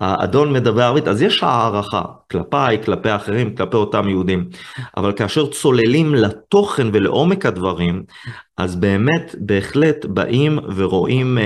[0.00, 4.48] האדון מדבר ערבית, אז יש הערכה כלפיי, כלפי אחרים, כלפי אותם יהודים,
[4.96, 8.02] אבל כאשר צוללים לתוכן ולעומק הדברים,
[8.56, 11.42] אז באמת, בהחלט באים ורואים אה,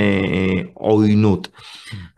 [0.81, 1.35] אה.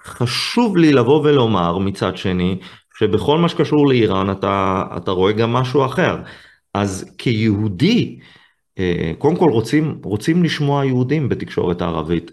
[0.04, 2.58] חשוב לי לבוא ולומר מצד שני,
[2.98, 6.16] שבכל מה שקשור לאיראן אתה, אתה רואה גם משהו אחר.
[6.74, 8.18] אז כיהודי,
[8.78, 12.30] אה, קודם כל רוצים, רוצים לשמוע יהודים בתקשורת הערבית.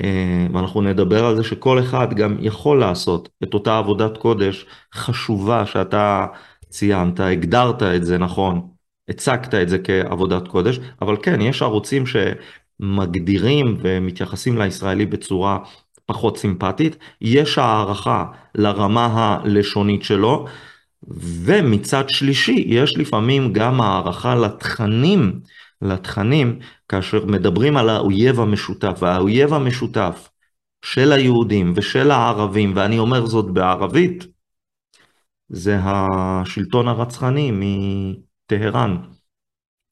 [0.00, 5.66] אה, ואנחנו נדבר על זה שכל אחד גם יכול לעשות את אותה עבודת קודש חשובה
[5.66, 6.26] שאתה
[6.68, 8.68] ציינת, הגדרת את זה נכון,
[9.08, 15.58] הצגת את זה כעבודת קודש, אבל כן, יש ערוצים שמגדירים ומתייחסים לישראלי בצורה
[16.06, 20.46] פחות סימפטית, יש הערכה לרמה הלשונית שלו,
[21.08, 25.40] ומצד שלישי, יש לפעמים גם הערכה לתכנים,
[25.82, 26.58] לתכנים,
[26.88, 30.28] כאשר מדברים על האויב המשותף, והאויב המשותף
[30.84, 34.26] של היהודים ושל הערבים, ואני אומר זאת בערבית,
[35.48, 38.96] זה השלטון הרצחני מטהרן.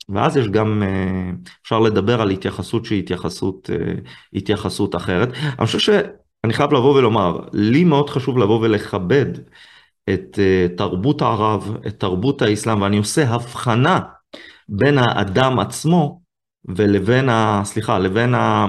[0.09, 1.31] ואז יש גם, אה,
[1.63, 3.95] אפשר לדבר על התייחסות שהיא התייחסות, אה,
[4.33, 5.29] התייחסות אחרת.
[5.59, 9.27] אני חושב שאני חייב לבוא ולומר, לי מאוד חשוב לבוא ולכבד
[10.15, 14.01] את אה, תרבות ערב, את תרבות האסלאם, ואני עושה הבחנה
[14.69, 16.21] בין האדם עצמו
[16.69, 18.67] ולבין, ה, סליחה, לבין ה,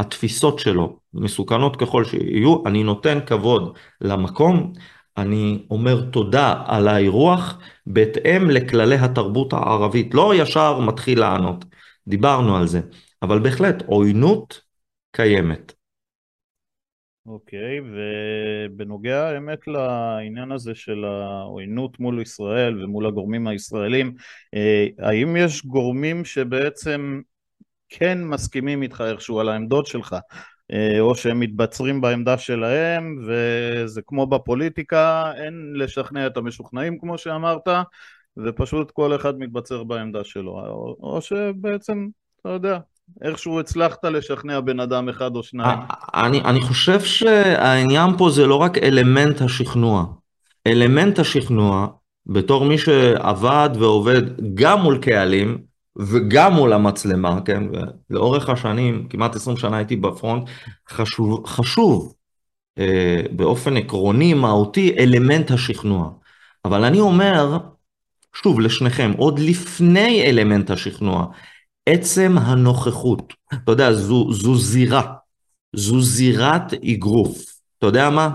[0.00, 4.72] התפיסות שלו, מסוכנות ככל שיהיו, אני נותן כבוד למקום,
[5.16, 11.64] אני אומר תודה על האירוח בהתאם לכללי התרבות הערבית, לא ישר מתחיל לענות,
[12.08, 12.80] דיברנו על זה,
[13.22, 14.60] אבל בהחלט עוינות
[15.12, 15.79] קיימת.
[17.26, 24.14] אוקיי, ובנוגע האמת לעניין הזה של העוינות מול ישראל ומול הגורמים הישראלים,
[24.54, 27.20] אה, האם יש גורמים שבעצם
[27.88, 30.16] כן מסכימים איתך איכשהו על העמדות שלך,
[30.72, 37.68] אה, או שהם מתבצרים בעמדה שלהם, וזה כמו בפוליטיקה, אין לשכנע את המשוכנעים כמו שאמרת,
[38.36, 40.52] ופשוט כל אחד מתבצר בעמדה שלו,
[41.00, 42.08] או, שבעצם,
[42.40, 42.78] אתה יודע,
[43.22, 45.78] איכשהו הצלחת לשכנע בן אדם אחד או שניים.
[46.14, 50.04] אני, אני חושב שהעניין פה זה לא רק אלמנט השכנוע.
[50.66, 51.86] אלמנט השכנוע,
[52.26, 54.22] בתור מי שעבד ועובד
[54.54, 55.58] גם מול קהלים
[55.98, 57.62] וגם מול המצלמה, כן,
[58.10, 60.48] ולאורך השנים, כמעט 20 שנה הייתי בפרונט,
[60.88, 62.14] חשוב, חשוב
[62.78, 66.10] אה, באופן עקרוני, מהותי, אלמנט השכנוע.
[66.64, 67.58] אבל אני אומר,
[68.34, 71.26] שוב, לשניכם, עוד לפני אלמנט השכנוע,
[71.90, 75.02] עצם הנוכחות, אתה יודע, זו, זו זירה,
[75.76, 77.38] זו זירת אגרוף.
[77.78, 78.30] אתה יודע מה?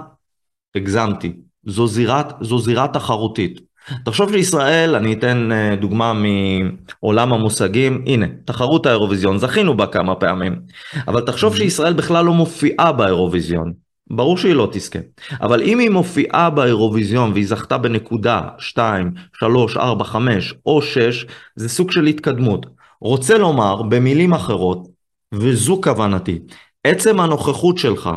[0.76, 1.34] הגזמתי.
[1.66, 3.60] זו זירת, זו זירה תחרותית.
[4.06, 10.62] תחשוב שישראל, אני אתן אה, דוגמה מעולם המושגים, הנה, תחרות האירוויזיון, זכינו בה כמה פעמים,
[11.08, 11.58] אבל תחשוב mm-hmm.
[11.58, 13.74] שישראל בכלל לא מופיעה באירוויזיון.
[14.10, 15.00] ברור שהיא לא תזכה.
[15.42, 21.70] אבל אם היא מופיעה באירוויזיון והיא זכתה בנקודה 2, 3, 4, 5 או 6, זה
[21.70, 22.66] סוג של התקדמות.
[23.06, 24.88] רוצה לומר, במילים אחרות,
[25.34, 26.40] וזו כוונתי,
[26.84, 28.10] עצם הנוכחות שלך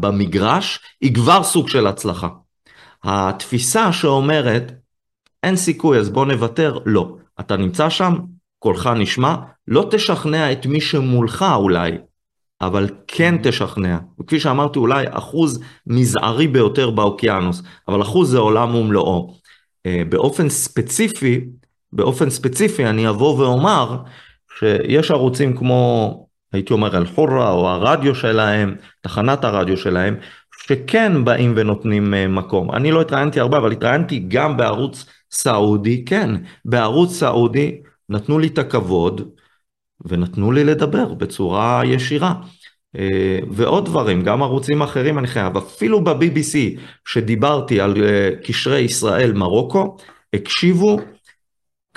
[0.00, 2.28] במגרש היא כבר סוג של הצלחה.
[3.04, 4.72] התפיסה שאומרת,
[5.42, 7.16] אין סיכוי אז בוא נוותר, לא.
[7.40, 8.14] אתה נמצא שם,
[8.58, 9.36] קולך נשמע,
[9.68, 11.92] לא תשכנע את מי שמולך אולי,
[12.60, 13.98] אבל כן תשכנע.
[14.20, 19.34] וכפי שאמרתי, אולי אחוז מזערי ביותר באוקיינוס, אבל אחוז זה עולם ומלואו.
[19.86, 21.40] אה, באופן ספציפי,
[21.96, 23.96] באופן ספציפי אני אבוא ואומר
[24.58, 30.16] שיש ערוצים כמו, הייתי אומר אל-חורה או הרדיו שלהם, תחנת הרדיו שלהם,
[30.66, 32.72] שכן באים ונותנים אה, מקום.
[32.72, 36.30] אני לא התראיינתי הרבה, אבל התראיינתי גם בערוץ סעודי, כן,
[36.64, 39.28] בערוץ סעודי נתנו לי את הכבוד
[40.04, 42.34] ונתנו לי לדבר בצורה ישירה.
[42.96, 49.96] אה, ועוד דברים, גם ערוצים אחרים אני חייב, אפילו ב-BBC שדיברתי על אה, קשרי ישראל-מרוקו,
[50.34, 50.98] הקשיבו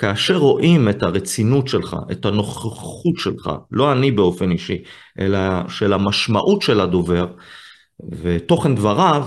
[0.00, 4.82] כאשר רואים את הרצינות שלך, את הנוכחות שלך, לא אני באופן אישי,
[5.18, 7.26] אלא של המשמעות של הדובר
[8.22, 9.26] ותוכן דבריו,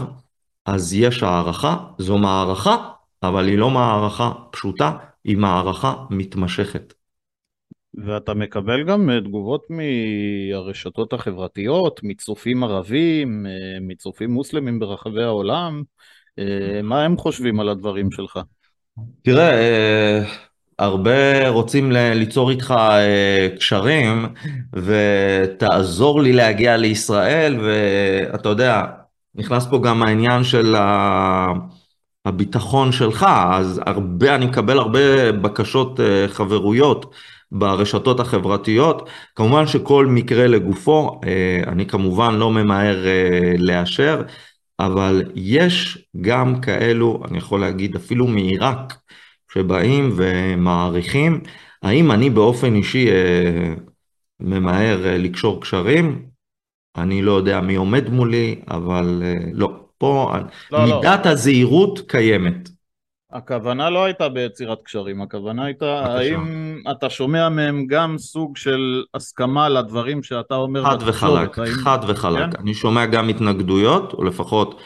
[0.66, 2.90] אז יש הערכה, זו מערכה,
[3.24, 6.94] אבל היא לא מערכה פשוטה, היא מערכה מתמשכת.
[8.06, 15.84] ואתה מקבל גם אה, תגובות מהרשתות החברתיות, מצופים ערבים, אה, מצופים מוסלמים ברחבי העולם,
[16.40, 18.40] אה, מה הם חושבים על הדברים שלך?
[19.22, 20.24] תראה,
[20.84, 22.74] הרבה רוצים ליצור איתך
[23.60, 24.26] קשרים,
[24.74, 28.84] ותעזור לי להגיע לישראל, ואתה יודע,
[29.36, 30.76] נכנס פה גם העניין של
[32.26, 37.13] הביטחון שלך, אז הרבה, אני מקבל הרבה בקשות חברויות.
[37.54, 39.10] ברשתות החברתיות.
[39.36, 44.22] כמובן שכל מקרה לגופו, אה, אני כמובן לא ממהר אה, לאשר,
[44.80, 48.93] אבל יש גם כאלו, אני יכול להגיד אפילו מעיראק,
[49.54, 51.42] שבאים ומעריכים,
[51.84, 53.74] האם אני באופן אישי אה,
[54.39, 56.26] ממהר לקשור קשרים?
[56.98, 59.84] אני לא יודע מי עומד מולי, אבל לא.
[59.98, 60.34] פה
[60.72, 60.96] לא, לא.
[60.96, 61.32] מידת לא.
[61.32, 62.70] הזהירות קיימת.
[63.32, 69.70] הכוונה לא הייתה ביצירת קשרים, הכוונה הייתה האם אתה שומע מהם גם סוג של הסכמה
[69.70, 71.60] לדברים שאתה אומר חד וחלק.
[71.84, 72.52] חד וחלק.
[72.52, 72.62] כן?
[72.62, 74.86] אני שומע גם התנגדויות, או לפחות אה,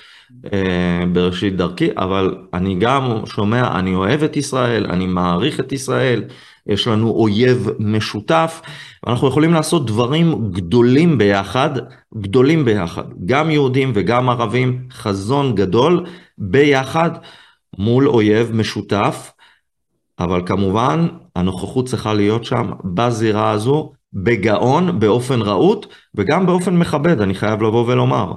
[1.13, 6.23] בראשית דרכי, אבל אני גם שומע, אני אוהב את ישראל, אני מעריך את ישראל,
[6.67, 8.61] יש לנו אויב משותף,
[9.05, 11.69] ואנחנו יכולים לעשות דברים גדולים ביחד,
[12.17, 16.05] גדולים ביחד, גם יהודים וגם ערבים, חזון גדול
[16.37, 17.11] ביחד.
[17.77, 19.31] מול אויב משותף,
[20.19, 25.85] אבל כמובן הנוכחות צריכה להיות שם בזירה הזו, בגאון, באופן רהוט
[26.15, 28.33] וגם באופן מכבד, אני חייב לבוא ולומר.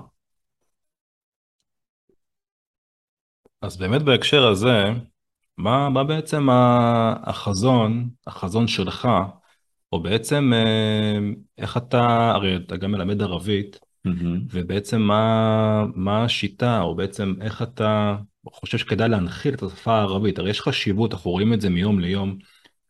[3.62, 4.84] אז באמת בהקשר הזה,
[5.58, 6.48] מה, מה בעצם
[7.24, 9.08] החזון, החזון שלך,
[9.92, 11.18] או בעצם אה,
[11.58, 14.10] איך אתה, הרי אתה גם מלמד ערבית, mm-hmm.
[14.50, 20.50] ובעצם מה, מה השיטה, או בעצם איך אתה חושב שכדאי להנחיל את השפה הערבית, הרי
[20.50, 22.38] יש חשיבות, אנחנו רואים את זה מיום ליום,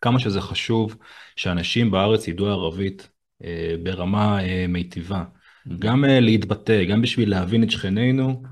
[0.00, 0.96] כמה שזה חשוב
[1.36, 3.10] שאנשים בארץ ידעו ערבית
[3.44, 5.24] אה, ברמה אה, מיטיבה.
[5.78, 8.42] גם אה, להתבטא, גם בשביל להבין את שכנינו,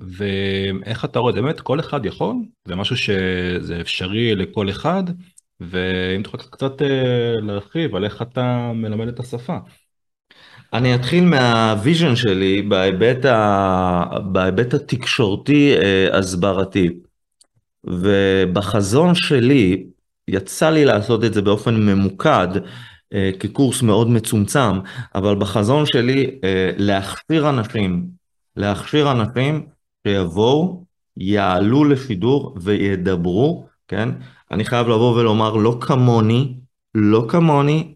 [0.00, 2.36] ואיך אתה רואה, באמת כל אחד יכול,
[2.68, 5.04] זה משהו שזה אפשרי לכל אחד,
[5.60, 9.56] ואם תוכל קצת אה, להרחיב על איך אתה מלמד את השפה.
[10.72, 14.04] אני אתחיל מהוויז'ן שלי בהיבט, ה...
[14.32, 16.88] בהיבט התקשורתי אה, הסברתי.
[17.84, 19.86] ובחזון שלי,
[20.28, 22.48] יצא לי לעשות את זה באופן ממוקד,
[23.40, 24.80] כקורס מאוד מצומצם,
[25.14, 28.06] אבל בחזון שלי אה, להכשיר אנשים,
[28.56, 29.66] להכשיר אנשים
[30.06, 30.84] שיבואו,
[31.16, 34.08] יעלו לשידור וידברו, כן?
[34.50, 36.54] אני חייב לבוא ולומר, לא כמוני,
[36.94, 37.94] לא כמוני,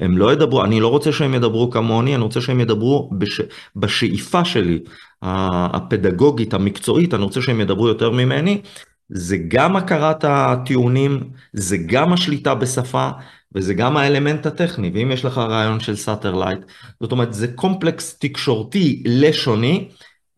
[0.00, 3.40] הם לא ידברו, אני לא רוצה שהם ידברו כמוני, אני רוצה שהם ידברו בש,
[3.76, 4.78] בשאיפה שלי,
[5.22, 8.60] הפדגוגית, המקצועית, אני רוצה שהם ידברו יותר ממני.
[9.08, 13.10] זה גם הכרת הטיעונים, זה גם השליטה בשפה,
[13.54, 14.90] וזה גם האלמנט הטכני.
[14.94, 16.58] ואם יש לך ראיון של satellite,
[17.00, 19.88] זאת אומרת, זה קומפלקס תקשורתי לשוני,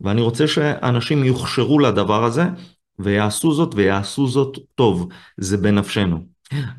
[0.01, 2.45] ואני רוצה שאנשים יוכשרו לדבר הזה,
[2.99, 5.09] ויעשו זאת, ויעשו זאת טוב.
[5.37, 6.19] זה בנפשנו.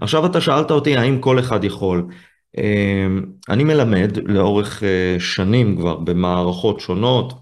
[0.02, 2.08] עכשיו אתה שאלת אותי האם כל אחד יכול.
[2.58, 7.34] אמ, אני מלמד לאורך אה, שנים כבר במערכות שונות,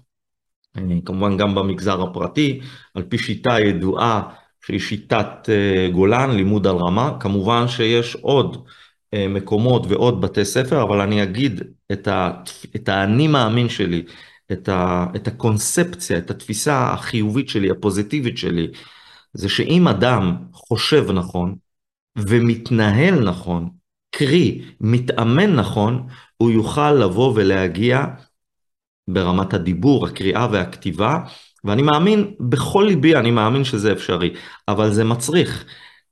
[0.76, 2.60] אה, כמובן גם במגזר הפרטי,
[2.94, 4.22] על פי שיטה ידועה
[4.66, 7.16] שהיא שיטת אה, גולן, לימוד על רמה.
[7.20, 8.66] כמובן שיש עוד
[9.28, 12.42] מקומות ועוד בתי ספר, אבל אני אגיד את, ה,
[12.76, 14.02] את האני מאמין שלי,
[14.52, 18.68] את, ה, את הקונספציה, את התפיסה החיובית שלי, הפוזיטיבית שלי,
[19.32, 21.54] זה שאם אדם חושב נכון
[22.18, 23.70] ומתנהל נכון,
[24.10, 26.06] קרי, מתאמן נכון,
[26.36, 28.04] הוא יוכל לבוא ולהגיע
[29.08, 31.18] ברמת הדיבור, הקריאה והכתיבה,
[31.68, 34.34] ואני מאמין, בכל ליבי אני מאמין שזה אפשרי,
[34.68, 35.64] אבל זה מצריך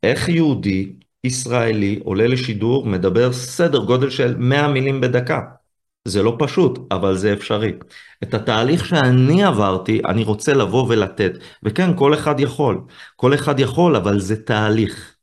[0.03, 0.93] איך יהודי,
[1.25, 5.41] ישראלי, עולה לשידור, מדבר סדר גודל של 100 מילים בדקה.
[6.09, 7.73] זה לא פשוט, אבל זה אפשרי.
[8.23, 11.33] את התהליך שאני עברתי, אני רוצה לבוא ולתת.
[11.63, 12.81] וכן, כל אחד יכול.
[13.17, 15.15] כל אחד יכול, אבל זה תהליך.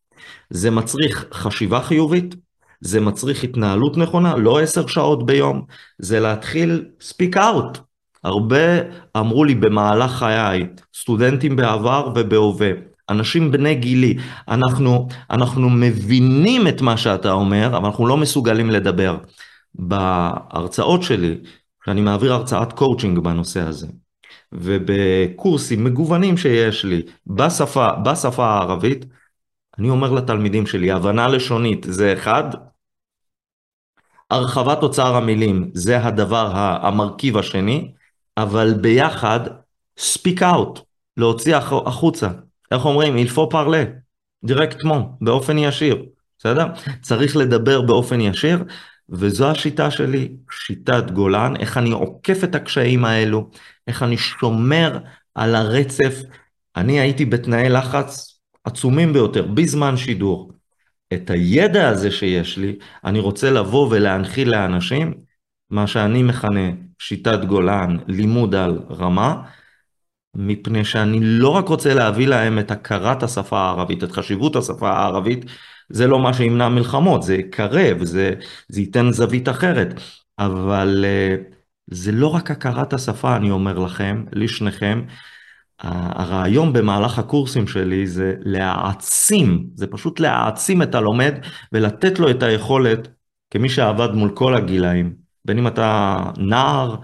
[0.50, 2.36] זה מצריך חשיבה חיובית,
[2.82, 5.66] זה מצריך התנהלות נכונה, לא עשר שעות ביום,
[6.00, 7.93] זה להתחיל speak out.
[8.24, 8.58] הרבה
[9.18, 12.70] אמרו לי במהלך חיי, סטודנטים בעבר ובהווה,
[13.10, 14.18] אנשים בני גילי,
[14.48, 19.18] אנחנו, אנחנו מבינים את מה שאתה אומר, אבל אנחנו לא מסוגלים לדבר.
[19.76, 21.38] בהרצאות שלי,
[21.86, 23.88] שאני מעביר הרצאת קואוצ'ינג בנושא הזה,
[24.52, 29.06] ובקורסים מגוונים שיש לי בשפה, בשפה הערבית,
[29.80, 32.44] אני אומר לתלמידים שלי, הבנה לשונית זה אחד,
[34.32, 37.92] הרחבת אוצר המילים זה הדבר, המרכיב השני,
[38.38, 39.40] אבל ביחד,
[40.00, 40.80] speak out,
[41.18, 41.56] להוציא
[41.86, 42.30] החוצה.
[42.72, 43.16] איך אומרים?
[43.18, 43.88] il faut parler,
[44.46, 46.06] דירקטמון, באופן ישיר,
[46.40, 46.66] בסדר?
[47.02, 48.64] צריך לדבר באופן ישיר,
[49.10, 53.50] וזו השיטה שלי, שיטת גולן, איך אני עוקף את הקשיים האלו,
[53.88, 54.98] איך אני שומר
[55.36, 56.22] על הרצף.
[56.76, 60.52] אני הייתי בתנאי לחץ עצומים ביותר, בזמן שידור.
[61.14, 62.76] את הידע הזה שיש לי,
[63.06, 65.14] אני רוצה לבוא ולהנחיל לאנשים,
[65.70, 66.70] מה שאני מכנה
[67.08, 69.42] שיטת גולן, לימוד על רמה,
[70.36, 75.46] מפני שאני לא רק רוצה להביא להם את הכרת השפה הערבית, את חשיבות השפה הערבית,
[75.90, 78.34] זה לא מה שימנע מלחמות, זה יקרב, זה,
[78.70, 80.02] זה ייתן זווית אחרת,
[80.40, 81.36] אבל אה,
[81.88, 85.02] זה לא רק הכרת השפה, אני אומר לכם, לשניכם,
[85.80, 91.34] הרעיון במהלך הקורסים שלי זה להעצים, זה פשוט להעצים את הלומד
[91.72, 93.08] ולתת לו את היכולת,
[93.52, 96.96] כמי שעבד מול כל הגילאים, בין אם אתה נער,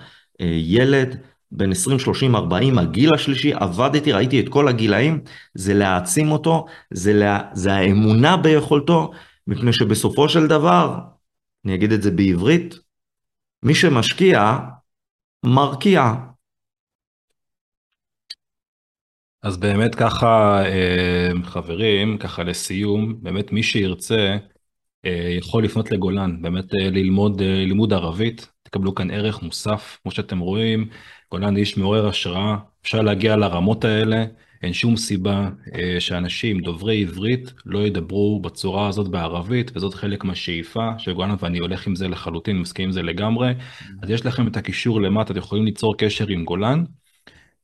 [0.41, 1.17] אה, ילד,
[1.51, 5.23] בין 20, 30, 40, הגיל השלישי, עבדתי, ראיתי את כל הגילאים,
[5.53, 9.11] זה להעצים אותו, זה, לה, זה האמונה ביכולתו,
[9.47, 10.99] מפני שבסופו של דבר,
[11.65, 12.79] אני אגיד את זה בעברית,
[13.63, 14.57] מי שמשקיע,
[15.45, 16.13] מרקיע.
[19.43, 24.37] אז באמת ככה, אה, חברים, ככה לסיום, באמת מי שירצה
[25.37, 30.87] יכול לפנות לגולן, באמת אה, ללמוד לימוד ערבית, תקבלו כאן ערך מוסף, כמו שאתם רואים,
[31.31, 34.25] גולן איש מעורר השראה, אפשר להגיע לרמות האלה,
[34.63, 35.49] אין שום סיבה
[35.99, 41.87] שאנשים דוברי עברית לא ידברו בצורה הזאת בערבית, וזאת חלק מהשאיפה של גולן, ואני הולך
[41.87, 43.53] עם זה לחלוטין, מסכים עם זה לגמרי.
[44.03, 46.83] אז יש לכם את הקישור למטה, אתם יכולים ליצור קשר עם גולן.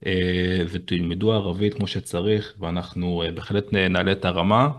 [0.06, 4.70] אה, ותלמדו ערבית כמו שצריך, ואנחנו אה, בהחלט נעלה את הרמה.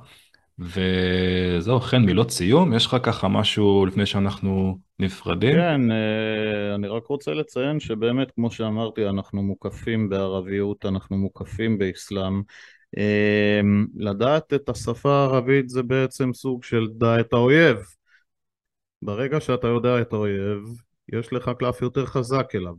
[0.58, 5.52] וזהו, חן, מילות סיום, יש לך ככה משהו לפני שאנחנו נפרדים?
[5.52, 12.42] כן, אה, אני רק רוצה לציין שבאמת, כמו שאמרתי, אנחנו מוקפים בערביות, אנחנו מוקפים באסלאם.
[13.96, 17.76] לדעת את השפה הערבית זה בעצם סוג של דע את האויב.
[19.02, 20.58] ברגע שאתה יודע את האויב,
[21.12, 22.74] יש לך קלף יותר חזק אליו.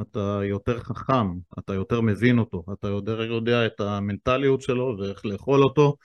[0.00, 1.26] אתה יותר חכם,
[1.58, 5.96] אתה יותר מבין אותו, אתה יותר יודע את המנטליות שלו ואיך לאכול אותו,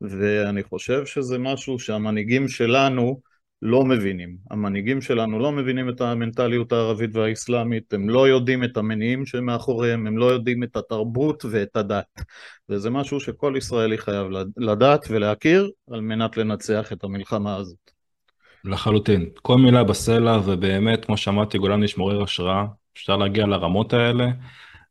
[0.00, 3.20] ואני חושב שזה משהו שהמנהיגים שלנו
[3.62, 4.36] לא מבינים.
[4.50, 10.18] המנהיגים שלנו לא מבינים את המנטליות הערבית והאסלאמית, הם לא יודעים את המניעים שמאחוריהם, הם
[10.18, 12.04] לא יודעים את התרבות ואת הדת.
[12.68, 14.26] וזה משהו שכל ישראלי חייב
[14.56, 17.90] לדעת ולהכיר על מנת לנצח את המלחמה הזאת.
[18.64, 19.28] לחלוטין.
[19.42, 22.64] כל מילה בסלע, ובאמת, כמו שאמרתי, גולן יש מעורר השראה.
[22.94, 24.26] אפשר להגיע לרמות האלה.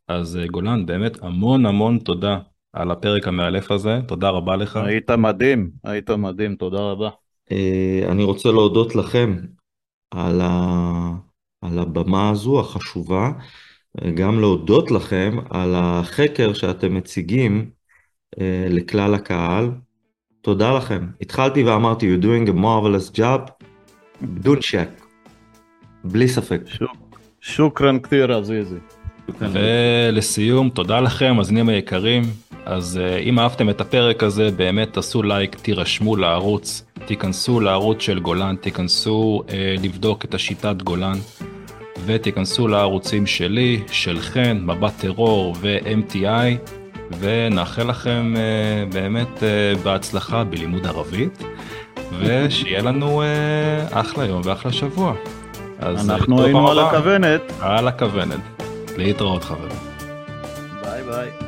[0.07, 2.39] אז אה, גולן, באמת המון המון תודה
[2.77, 4.75] על הפרק המאלף הזה, תודה רבה לך.
[4.75, 7.09] היית מדהים, היית מדהים, תודה רבה.
[7.51, 9.37] אה, אני רוצה להודות לכם
[10.11, 11.11] על, ה...
[11.61, 13.31] על הבמה הזו החשובה,
[14.13, 17.69] גם להודות לכם על החקר שאתם מציגים
[18.39, 19.71] אה, לכלל הקהל.
[20.41, 21.07] תודה לכם.
[21.21, 23.65] התחלתי ואמרתי, you're doing a marvelous job,
[24.21, 24.89] בדון שק,
[26.03, 26.61] בלי ספק.
[26.65, 27.19] שוק.
[27.41, 28.79] שוכרן כתיר עזיזי.
[29.39, 32.23] ולסיום, תודה לכם, מאזינים היקרים.
[32.65, 38.19] אז uh, אם אהבתם את הפרק הזה, באמת תעשו לייק, תירשמו לערוץ, תיכנסו לערוץ של
[38.19, 39.51] גולן, תיכנסו uh,
[39.83, 41.17] לבדוק את השיטת גולן,
[42.05, 46.71] ותיכנסו לערוצים שלי, של חן, מבט טרור ו-MTI,
[47.19, 51.43] ונאחל לכם uh, באמת uh, בהצלחה בלימוד ערבית,
[52.19, 53.25] ושיהיה לנו uh,
[53.91, 55.13] אחלה יום ואחלה שבוע.
[55.81, 57.41] אנחנו היינו על הכוונת.
[57.59, 58.56] על הכוונת.
[58.96, 59.78] להתראות חברים.
[60.82, 61.45] ביי ביי.